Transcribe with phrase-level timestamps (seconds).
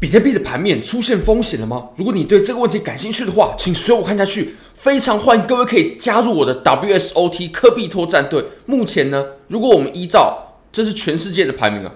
[0.00, 1.90] 比特币的盘面出现风险了吗？
[1.94, 4.54] 如果你对这个问题感兴趣的话，请随我看下去。
[4.72, 8.42] 非常欢迎各位可以加入我的 WSOT 科币托战队。
[8.64, 11.94] 目前呢，如果我们依照这是全世界的排名啊，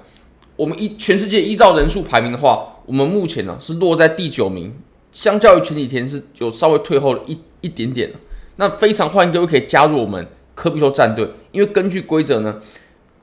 [0.54, 4.74] 我们依全世界依照人数排名的话，我们目前呢是落在第九名，
[5.10, 8.12] 相较于前几天是有稍微退后了一一点点。
[8.56, 12.56] 那非常欢迎各位可以加入我们科比托战队，因为根据规则呢，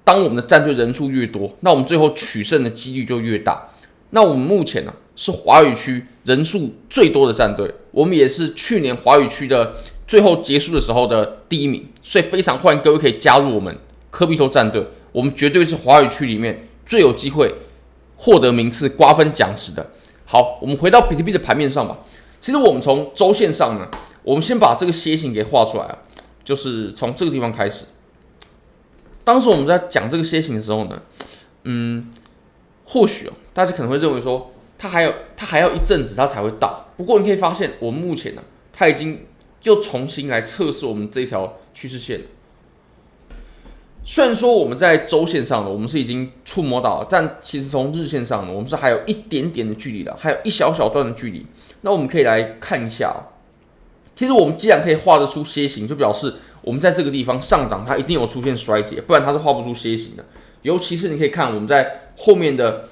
[0.04, 3.68] 当我们的战队人数越多，那我们最后取胜的几率就越大。
[4.12, 13.76] 那我们目前呢、是华语区人数最多的战队，我们也是去年华语区的最后结束的时候的第一名，所以非常欢迎各位可以加入我们
[14.10, 17.56] 科比托战队，我们绝对是华语区里面最有机会
[18.18, 19.92] 获得名次、瓜分奖池的。
[20.26, 22.00] 好，我们回到比特币的盘面上吧。
[22.42, 23.88] 其实我们从周线上呢，
[24.24, 25.98] 我们先把这个楔形给画出来啊，
[26.44, 27.86] 就是从这个地方开始。
[29.24, 31.02] 当时我们在讲这个楔形的时候呢，
[31.64, 32.12] 嗯。
[32.92, 36.88] 或许哦，大家可能会认为说，它还有它还要一阵子它才会到。
[36.98, 39.26] 不过你可以发现，我们目前呢，它已经
[39.64, 42.26] 又重新来测试我们这条趋势线了。
[44.04, 51.46] 虽然说我们在周线上呢，我们是已经触摸到了，但其实从日线上呢，我们是还有一点点的距离的，还有一小小段的距离。
[51.82, 53.32] 那我们可以来看一下哦。
[54.14, 60.26] 其实我们既然可以画得出楔形，就表示我们在这个地方上涨，它一定有出现衰竭，不然它是画不出楔形的。
[60.62, 62.90] 尤其是你可以看我们在后面的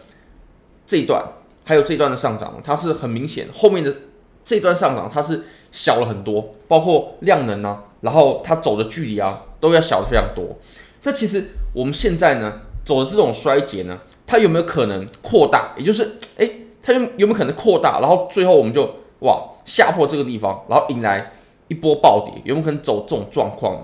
[0.88, 1.24] 这一段，
[1.64, 3.48] 还有这一段的上涨，它是很明显。
[3.56, 3.96] 后面的
[4.44, 10.58] 这段上涨，它是小了很多，包括量能啊，然后它走的距离啊，都要小的非常多。
[11.04, 15.76] 那其实我们现在呢，走的这种衰竭呢，它有没有可能扩大？
[15.78, 18.00] 也就是，诶，它有有没有可能扩大？
[18.00, 21.34] 然后最后我们就哇下破这个地方，然后引来
[21.68, 23.82] 一波暴跌，有没有可能走这种状况呢？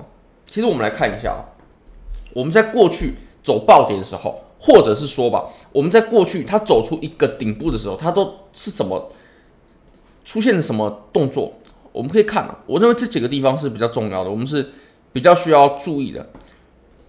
[0.49, 1.35] 其实我们来看一下，
[2.33, 3.13] 我们在过去。
[3.45, 9.11] 走暴跌的时候，或者是说吧，我们在过去它走出一个顶部的时候，它都是什么
[10.25, 11.53] 出现了什么动作？
[11.91, 14.71] 我们可以看啊，我认为这几个地方是比较重要的，我们是
[15.13, 16.27] 比较需要注意的。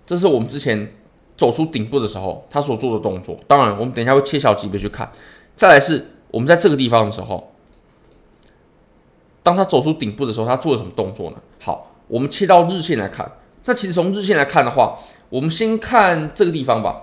[0.04, 0.92] 这是我们之前
[1.38, 3.38] 走出顶部的时候，它所做的动作。
[3.48, 5.10] 当然，我们等一下会切小级别去看。
[5.56, 7.50] 再来是我们在这个地方的时候，
[9.42, 11.36] 当它走出顶部的时候，它做了什么动作呢？
[11.60, 13.32] 好，我们切到日线来看。
[13.64, 14.96] 那其实从日线来看的话，
[15.28, 17.02] 我们先看这个地方吧。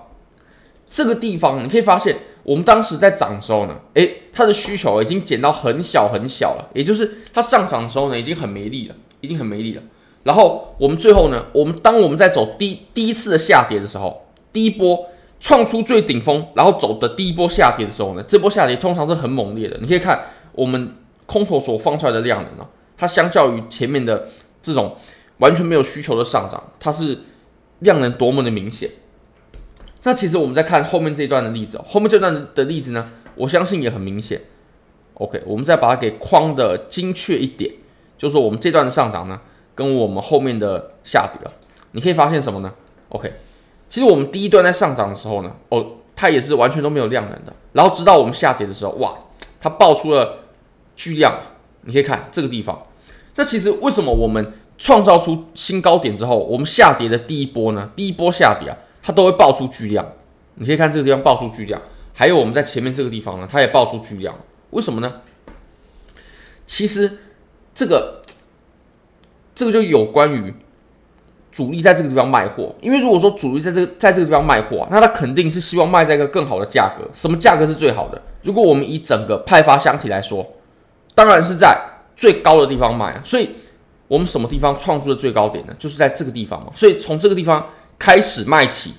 [0.86, 9.82] 这个地方你可以发现，我们当时在涨的时候呢，诶，它的需求已经减到很小很小了，也就是它上涨的时候呢，已经很没力了，已经很没力了。
[10.22, 15.06] 然后我们最后呢，我们当我们在走第第一次的下跌的时候，第一波
[15.40, 19.76] 创出最顶峰，然后走的第一波下跌的时候呢，这波下跌通常是很猛烈的。
[19.80, 20.94] 你可以看我们
[21.26, 24.28] 空头所放出来的量能啊，它相较于前面的
[24.62, 24.94] 这种
[25.38, 27.18] 完全没有需求的上涨，它是。
[27.80, 28.90] 量能多么的明显？
[30.06, 34.38] 那其实我们在看后面这一段的例子哦，后面这段的例子呢，我相信也很明显。
[35.14, 37.72] OK，我们再把它给框的精确一点，
[38.18, 39.40] 就是说我们这段的上涨呢，
[39.74, 41.50] 跟我们后面的下跌啊，
[41.92, 42.70] 你可以发现什么呢
[43.08, 43.32] ？OK，
[43.88, 49.14] 其实我们第一段在上涨的时候呢，哦，它也是完全都没有量能的，然后直到我们下跌的时候，哇，
[49.58, 50.40] 它爆出了
[50.94, 51.34] 巨量，
[51.82, 52.82] 你可以看这个地方。
[53.36, 54.52] 那其实为什么我们？
[54.76, 60.04] 创造出新高点之后，我们下跌的第一波呢，第一波下跌啊，它都会爆出巨量。
[60.56, 61.80] 你可以看这个地方爆出巨量，
[62.12, 64.34] 还有我们在前面这个地方呢，它也爆出巨量。
[64.70, 65.20] 为什么呢？
[66.66, 67.18] 其实
[67.72, 68.20] 这个
[69.54, 70.52] 这个就有关于
[71.52, 77.08] 主力在这个地方卖货，因为如果说主力在这个在这个地方卖货，那他肯定是希望卖在一个更好的价格。
[77.14, 78.20] 什么价格是最好的？
[78.42, 80.44] 如果我们以整个派发箱体来说，
[81.14, 81.78] 当然是在
[82.16, 83.22] 最高的地方卖啊。
[83.24, 83.50] 所以。
[84.06, 85.74] 我们什么地方创出的最高点呢？
[85.78, 86.70] 就是在这个地方嘛。
[86.74, 87.66] 所以从这个地方
[87.98, 88.92] 开始卖起，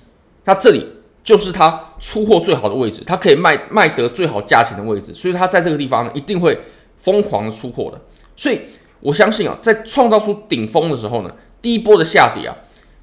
[0.43, 0.85] 它这里
[1.23, 5.13] 就是它出货最好的位置，它可以卖卖得最好价钱的位置。
[5.13, 6.59] 所以它在这个地方呢，一定会
[6.97, 8.01] 疯狂的出货的。
[8.35, 8.61] 所以
[8.99, 12.55] 我相信啊，在创造出顶峰的时候呢，第一波的下跌啊，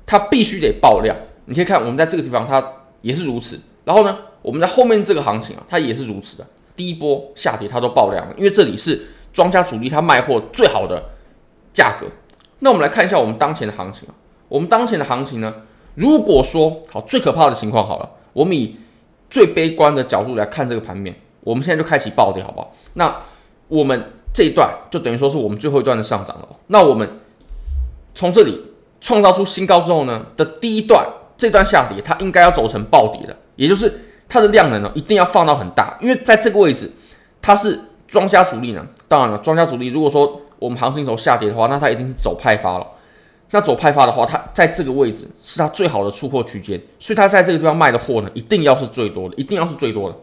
[0.04, 1.16] 它必须得爆量。
[1.46, 2.64] 你可以看我们在这个地方，它
[3.00, 3.60] 也是如此。
[3.84, 6.46] 然后呢，我们在后面这个行情啊，它也是如此的。
[6.74, 9.00] 第一波下跌它都爆量了，因为这里是
[9.32, 11.10] 庄家主力他卖货最好的。
[11.72, 12.06] 价格，
[12.60, 14.14] 那我们来看一下我们当前的行情啊。
[14.48, 15.54] 我们当前的行情呢，
[15.94, 18.76] 如果说好最可怕的情况好了，我们以
[19.30, 22.74] 最悲观的角度来看这个盘面，我们现在就开启暴跌，好不好？
[22.94, 23.14] 那
[23.69, 24.02] 我们
[24.34, 26.48] 这一段就等于说是我们最后一段的上涨了。
[26.66, 27.20] 那我们
[28.14, 28.60] 从这里
[29.00, 31.06] 创造出新高之后呢的第一段，
[31.38, 36.92] 这段下跌它应该要走成暴跌的，也就是它的量能呢一定要放到很大，因为在这个位置
[37.40, 38.86] 它是庄家主力呢。
[39.08, 42.87] 当然了，庄家主力如果说我们行情走下跌的话，那它一定是走派发了。
[43.50, 50.17] 那走派发的话，它在这个位置是它最好的出货区间，所以它在这个地方卖的货呢，一定要是最多的，一定要是最多的。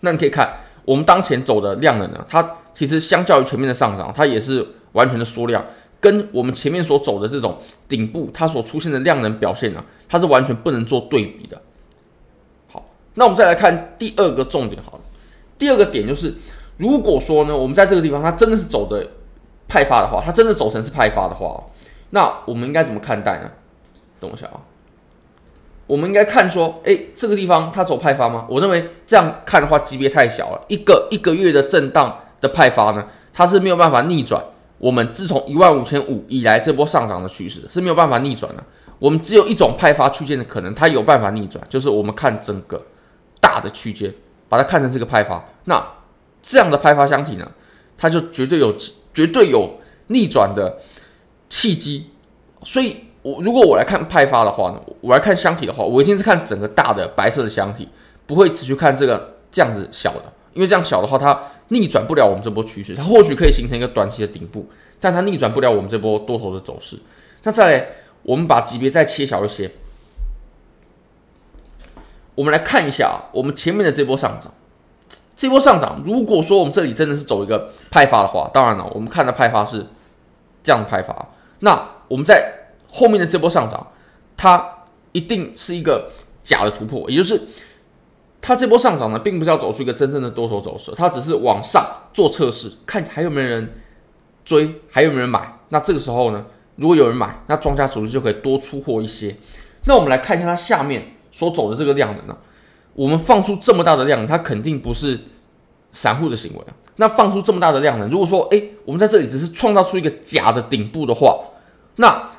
[0.00, 5.64] 那你可以看，我们当前走的量能呢，它其实相较于前面的上涨，它也是完全的缩量，
[6.00, 7.56] 跟我们前面所走的这种
[7.88, 11.60] 顶部，它所出现的量能表现呢，它是完全不能做对比的。
[12.66, 12.84] 好，
[13.14, 15.00] 那我们再来看第二个重点，好了，
[15.56, 16.34] 第二个点就是，
[16.78, 19.06] 如果说呢，我们在这个地方它真的是走的
[19.70, 21.64] 派发的话，它真的走成是派发的话，
[22.10, 23.48] 那我们应该怎么看待呢？
[24.18, 24.58] 等我一下啊。
[25.86, 28.46] 我们应该看说，诶，这个地方它走派发吗？
[28.50, 30.60] 我认为这样看的话，级别太小了。
[30.68, 34.42] 一个一个月的震荡的派发呢，它是没有办法逆转。
[34.78, 38.64] 我们自从一万五千五以来这波上涨的趋势是没有办法逆转的。
[38.98, 42.82] 我们只有一种派发区间的可能，它有办法逆转，就是我们看整个
[43.40, 44.12] 大的区间，
[44.48, 45.44] 把它看成这个派发。
[45.64, 45.84] 那
[46.42, 47.50] 这样的派发箱体呢，
[47.96, 48.74] 它就绝对有
[49.14, 49.78] 绝对有
[50.08, 50.78] 逆转的
[51.48, 52.10] 契机。
[52.64, 53.04] 所以。
[53.22, 57.86] 我如果我来看派发的话呢，我来看箱体的话，我一定是看整个大的白色的箱体，
[58.26, 64.66] 不会只去看这个这样子小的，因为这样小的话，它逆转不了我们这波趋势，它或许可以形成一个短期的顶部，
[64.98, 66.98] 但它逆转不了我们这波多头的走势。
[67.42, 67.86] 那再来，
[68.22, 69.70] 我们把级别再切小一些，
[72.34, 74.50] 我们来看一下啊，我们前面的这波上涨，
[75.40, 79.86] 这波上涨，如果说我们这里真的是走一个派发的话，当然了，我们看的派发是
[80.62, 82.56] 这样的派发，那我们在。
[82.92, 83.86] 后面的这波上涨，
[84.36, 84.68] 它
[85.12, 86.10] 一定是一个
[86.42, 87.40] 假的突破，也就是
[88.42, 93.72] 它这波上涨呢，并不是要走出一个真正的多头走势，它只是往上做测试，看还有没有人
[94.44, 95.56] 追，还有没有人买。
[95.68, 96.44] 那这个时候呢，
[96.74, 99.36] 如果有人买，那庄家主力就可以多出货一些。
[99.84, 102.36] 那我们来看一下它下面所走的这个量能呢，
[102.94, 105.18] 我们放出这么大的量，它肯定不是
[105.92, 106.74] 散户的行为啊。
[106.96, 111.38] 那放出这么大的量呢，如果说诶，我们在这里只是创造出一个假的顶部的话，
[111.96, 112.30] 那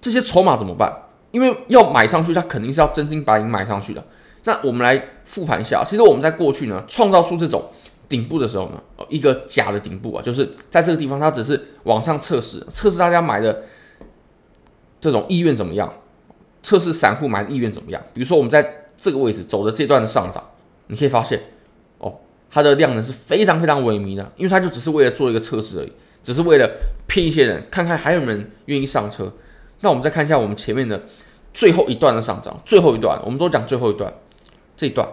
[0.00, 0.92] 这些筹码怎么办？
[1.32, 4.04] 因为要买上去，它肯定是要真金白银买上去的。
[4.44, 7.64] 那我们来复盘一下，其实我们在过去呢，创造出这种
[8.08, 13.64] 顶部的时候呢，一个假的顶部啊，就是在这个地方，它只是往上测试，测试大家买的
[15.00, 15.92] 这种意愿怎么样，
[16.62, 18.00] 测试散户买的意愿怎么样。
[18.12, 20.42] 比如说我们在这个位置走的这段的上涨，
[20.86, 21.40] 你可以发现
[21.98, 22.14] 哦，
[22.50, 25.92] 它的量能是非常非常萎靡的，因为它就只是为了做一个测试而已，
[26.22, 26.70] 只是为了
[27.06, 29.32] 骗一些人，看看还有人愿意上车。
[29.80, 31.02] 那我们再看一下我们前面的
[31.52, 34.12] 最后一段的上涨，最后一段，我们都讲最后一段，
[34.76, 35.06] 这一段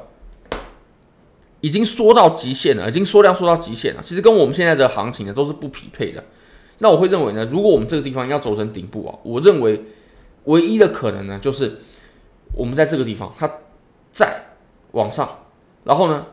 [1.60, 4.02] 已经缩到极限了，已经缩量缩到极限了。
[4.04, 6.24] 其实跟我们现在的行情呢都是不匹配的。
[6.80, 9.84] 那我会认为呢，如果我们这个地方要走成顶部啊，我认为
[10.46, 11.80] 唯一的可能呢，就是
[12.56, 13.48] 我们在这个地方它
[14.12, 14.44] 再
[14.92, 15.30] 往上，
[15.84, 16.26] 然后呢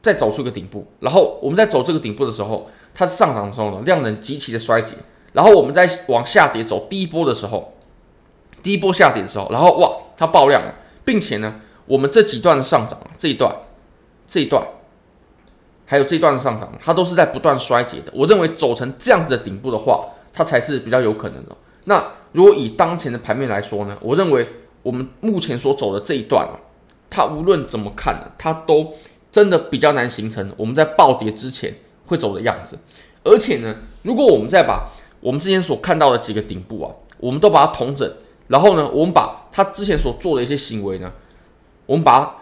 [0.00, 4.96] 再走出一个顶部，然后我们在走这个顶部的时候，它上涨的时候呢，量能极其的衰竭，
[5.32, 7.72] 然后我们在往下跌走第一波的时候。
[8.62, 10.72] 第一波下跌的时候，然后哇，它爆量了，
[11.04, 13.52] 并且呢，我们这几段的上涨，这一段、
[14.28, 14.64] 这一段，
[15.84, 18.12] 还有这一段的上涨，它都是在不断衰竭的。
[18.14, 21.56] 我认为走成这样子的顶部的话，它才是比较有可能的。
[21.86, 24.46] 那如果以当前的盘面来说呢，我认为
[24.84, 26.54] 我们目前所走的这一段啊，
[27.12, 28.94] 它无论怎么看呢，它都
[29.30, 31.74] 真的比较难形成我们在暴跌之前
[32.06, 32.78] 会走的样子。
[33.22, 34.88] 而且呢，如果我们再把
[35.20, 38.10] 我们之前所看到的几个顶部啊，我们都把它统整。
[38.48, 41.10] 然后呢，我们把它之前所做的一些行为呢，
[41.86, 42.32] 我们把它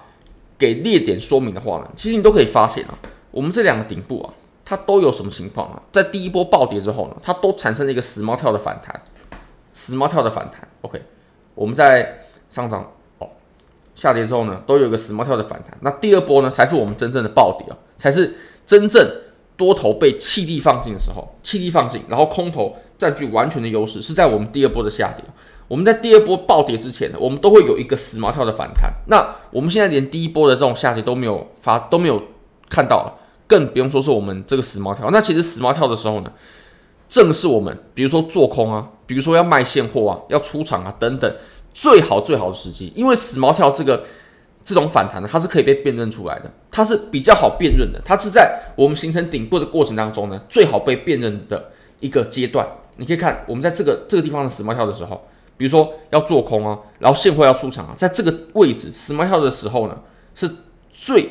[0.58, 2.99] 给列点说明的话呢，其实你都可以发现啊，
[3.31, 4.32] 我们这两个顶部啊，
[4.64, 5.83] 它都有什么情况啊？
[5.92, 9.00] 在第一波暴跌之后呢，它都产生了一个死猫跳的反弹，
[9.73, 10.66] 死猫跳的反弹。
[10.80, 11.00] OK，
[11.54, 12.90] 我们在上涨，
[14.00, 15.76] 下跌之后呢，都有一个死猫跳的反弹。
[15.83, 19.07] 那第二波呢，才是我们真正的暴跌啊，才是真正
[19.59, 25.23] 多头被气力放尽的时候，气力放尽，然后空头占据完全的优势，是在我们第二波的下跌。
[25.69, 28.90] 我们在第二波暴跌之前呢，我们都会有一个死猫跳的反弹。
[29.09, 32.23] 那我们现在连第一波的这种下跌都没有发，都没有
[32.71, 33.12] 看到了，
[33.47, 35.11] 更不用说是我们这个死猫跳。
[35.11, 36.33] 那其实死猫跳的时候呢，
[37.07, 41.33] 正是我们比如说做空啊，比如说要卖现货啊，要出场啊等等，
[41.72, 42.92] 最好最好的时机。
[42.94, 44.04] 因为死猫跳这个
[44.64, 52.68] 这种反弹呢，它是可以被辨认出来的，它是比较好辨认的，它是在我们形成顶部的过程当中呢，最好被辨认的一个阶段。
[52.96, 55.26] 你可以看我们在这个这个地方的死猫跳的时候。
[55.56, 60.02] 比如说要做空啊，然后现货要出场啊，在这个位置死猫跳的时候呢，
[60.34, 60.50] 是
[60.90, 61.28] 最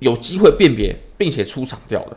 [0.00, 2.16] 有机会辨别并且出场掉的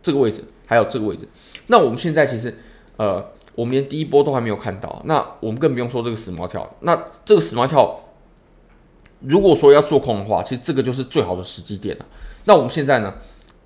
[0.00, 1.26] 这个位置，还有这个位置。
[1.66, 2.56] 那我们现在其实
[2.96, 6.76] 呃，我们连第一波都还没有看到，那我们更不用说这个死猫跳。
[6.80, 7.98] 那这个死猫跳，
[9.20, 12.06] 如果说要做空的话，其实这个就是最好的时机点了。
[12.44, 13.12] 那我们现在呢，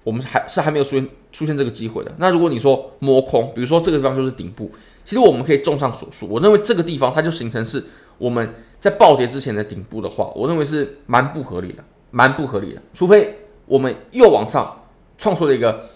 [0.02, 2.14] 我们还是还没有出现出现这个机会的。
[2.16, 4.70] 那如果你说摸空，比如说这个地方就是顶部。
[5.02, 7.84] 其实我们可以综上所述，我认为这个地方它就形成是
[8.18, 12.82] 我们在暴跌之前的顶部的话，我认为是蛮不合理的，蛮不合理的。
[12.94, 14.82] 除非我们又往上
[15.18, 15.88] 创出了一个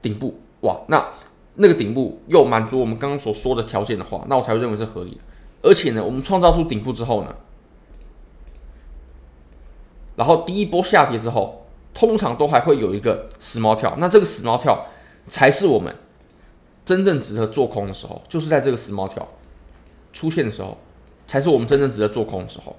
[0.00, 1.04] 顶部，哇，那
[1.56, 5.20] 那个顶部又满足我们刚刚所说的条件的话，那我才会认为是合理的。
[5.62, 7.34] 而且呢，我们创造出顶部之后呢，
[10.16, 14.86] 然后第一波下跌之后，通常都还会有一个死猫跳，那这个死猫跳
[15.26, 15.96] 才是我们
[16.84, 19.26] 真正值得做空的时候，就是在这个死猫跳
[20.12, 20.78] 出现的时候，
[21.26, 22.76] 才是我们真正值得做空的时候。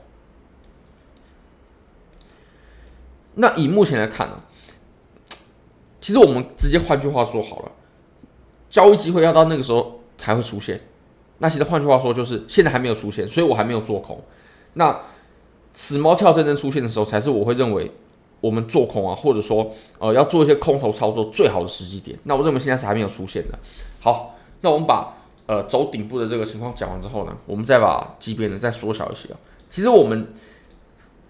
[3.33, 4.41] 那以目前来看呢，
[5.99, 7.71] 其实我们直接换句话说好了，
[8.69, 10.79] 交易机会要到那个时候才会出现。
[11.39, 14.19] 那其实换句话说就是现在还没有出现，所以我还没有做空。
[14.73, 14.99] 那
[15.73, 17.91] 死猫跳真正出现的时候，才是我会认为
[18.41, 22.17] 我们做空啊，或者说呃要做一些空头操作最好的时机点。
[22.23, 23.57] 那我认为现在是还没有出现的。
[24.01, 29.37] 好，那我们把呃走顶部的这个情况讲完之后呢，我们再把级别呢再缩小一些啊。
[29.69, 30.33] 其实我们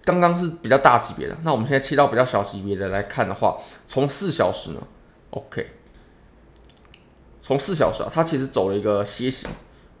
[0.04, 4.80] 刚刚是比较大级别的，那我们现在切到比较小级别的来看的话，从四小时呢
[5.30, 5.66] ，OK，
[7.48, 9.48] 从四小时啊，它其实走了一个楔形。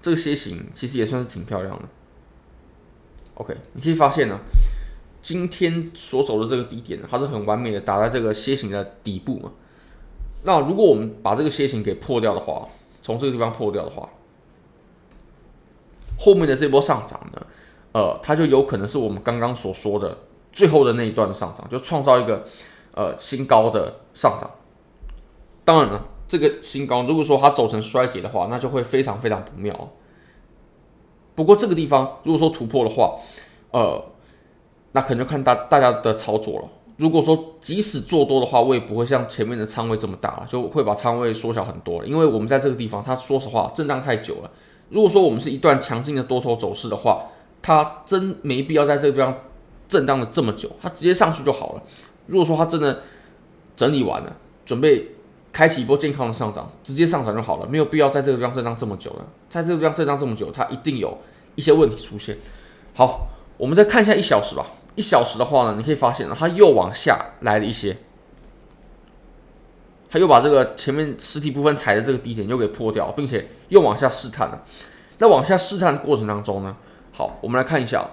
[0.02, 1.82] 这个楔形其实也算是挺漂亮的。
[3.36, 4.38] OK，你可以发现呢，
[5.22, 9.50] 今天所走的这个低点，它是很完美的打在这个楔形的底部嘛。
[10.44, 12.68] 那如果我们把这个楔形给破掉的话，
[13.00, 14.06] 从这个地方破掉的话，
[16.18, 17.46] 后面的这波上涨呢，
[17.92, 20.18] 呃，它就有可能是我们刚刚所说的
[20.52, 22.44] 最后的那一段上涨，就创造一个
[22.94, 24.50] 呃新高的上涨。
[25.64, 26.08] 当然了。
[26.28, 29.88] 这个新高，如果说它走成衰竭的话，那就会非常非常不妙。
[31.34, 33.16] 不过这个地方，如果说突破的话，
[33.70, 34.04] 呃，
[34.92, 36.68] 那可能就看大大家的操作了。
[36.98, 42.06] 如果说即使做多的话，我也不会像前面的仓位这么大了，就会把仓位缩小很多了。
[42.06, 44.50] 因为我们在这个地方，它说实话震荡太久了。
[44.90, 47.24] 如果说我们是一段强劲的多头走势的话，
[47.62, 49.34] 它真没必要在这个地方
[49.88, 51.82] 震荡的这么久，它直接上去就好了。
[52.26, 53.02] 如果说它真的
[53.74, 55.12] 整理完了，准备。
[55.52, 59.26] 开启一波健康的上涨，直接上涨就好了，没有必要在这个地方震荡这么久了。
[59.48, 61.18] 在这个地方震荡这么久，它一定有
[61.54, 62.36] 一些问题出现。
[62.94, 64.66] 好，我们再看一下一小时吧。
[64.94, 67.96] 一小时的话呢，你可以发现，它又往下来了一些，
[70.08, 74.64] 它又把这个前面实体部分踩的这个低点又给破掉，并且又往下试探了。
[75.18, 76.76] 那往下试探的过程当中呢，
[77.12, 78.10] 好，我们来看一下，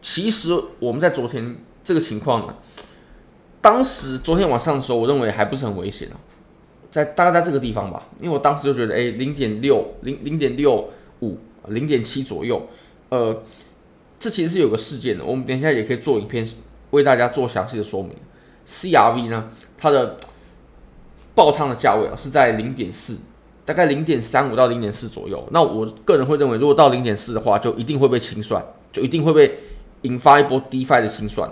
[0.00, 2.54] 其实我们在昨天这个情况呢，
[3.60, 6.16] 当时昨天晚上的时候，我认为还不是很危险啊。
[6.92, 12.68] 在大概在这个地方吧，因为我当时就觉得，哎，零点六零零点六五零点七左右，
[13.08, 13.42] 呃，
[14.18, 16.46] 这其实是有个事件的，我们等一下也可以做影片
[16.90, 18.12] 为大家做详细的说明。
[18.66, 20.18] CRV 呢，它的
[21.34, 23.16] 爆仓的价位啊是在零点四，
[23.64, 25.42] 大概零点三五到零点四左右。
[25.50, 29.58] 那我个人会认为，如果到零点四的话，就一定会被清算，就一定会被
[30.02, 31.50] 引发一波 DeFi 的清算。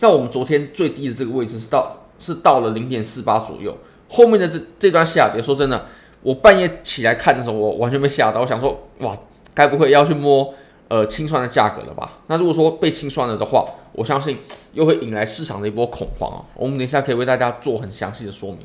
[0.00, 3.74] 那我们昨天最低的这个位置是到是到了零点四八左右。
[4.08, 5.86] 后面的这这段下跌，说真的，
[6.22, 8.40] 我半夜起来看的时候，我完全被吓到。
[8.40, 9.16] 我想说，哇，
[9.52, 10.54] 该不会要去摸
[10.88, 12.18] 呃清算的价格了吧？
[12.28, 14.38] 那如果说被清算了的话，我相信
[14.72, 16.44] 又会引来市场的一波恐慌啊。
[16.54, 18.60] 我们等一下可以为大家做很详细的说明。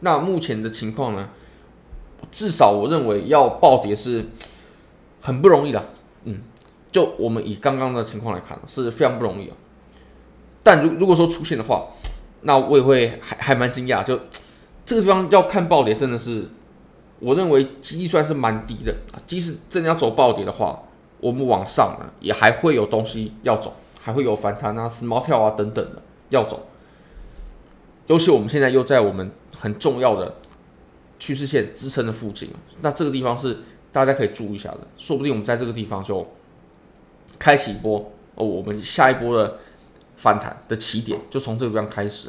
[0.00, 1.28] 那目前的情况呢，
[2.30, 4.26] 至少我认为要暴跌是
[5.20, 5.84] 很不容易的。
[6.24, 6.40] 嗯，
[6.92, 9.56] 就我们以刚刚的情况来看，是非常不容易啊。
[10.62, 11.86] 但如如果说出现的话，
[12.42, 14.20] 那我也会还还蛮惊讶，就。
[14.84, 16.48] 这个地方要看暴跌，真的是
[17.20, 18.94] 我认为几率算是蛮低的。
[19.26, 20.82] 即使真的要走暴跌的话，
[21.20, 26.66] 我们往上呢也还会有东西要走，还会有反弹啊、死猫跳啊等等的要走。
[28.06, 30.36] 尤其我们现在又在我们很重要的
[31.18, 32.50] 趋势线支撑的附近，
[32.82, 33.60] 那这个地方是
[33.90, 34.80] 大家可以注意一下的。
[34.98, 36.26] 说不定我们在这个地方就
[37.38, 39.58] 开启一波哦，我们下一波的
[40.16, 42.28] 反弹的起点就从这个地方开始。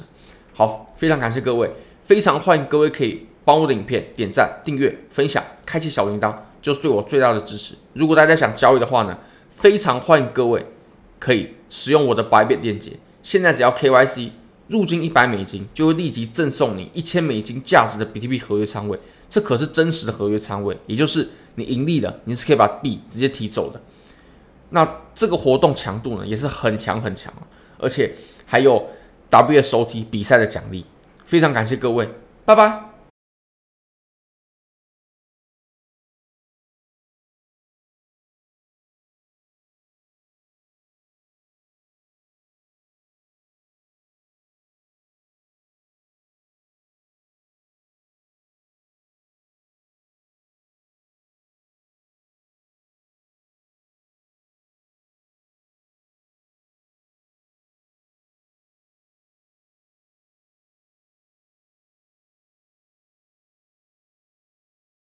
[0.54, 1.70] 好，非常感谢各位。
[2.06, 6.32] 非常欢迎各位可以帮我的影片点赞、订阅、分享、开启小铃铛，
[6.62, 7.74] 就是对我最大的支持。
[7.94, 9.18] 如果大家想交易的话呢，
[9.50, 10.64] 非常欢迎各位
[11.18, 12.92] 可以使用我的 Bybit 链接。
[13.24, 14.30] 现在只要 KYC
[14.68, 19.00] 入金一百美金，就会立即赠送你一千美金价值的比特币合约仓位。
[19.28, 23.82] 这可是真实的合约仓位，也就是你盈利了，你是可以把币直接提走的。
[24.70, 27.34] 那这个活动强度呢，也是很强很强，
[27.80, 28.14] 而且
[28.46, 28.90] 还有
[29.32, 30.86] WSOT 比赛的奖励。
[31.26, 32.10] 非常感谢各位，
[32.46, 32.95] 拜拜。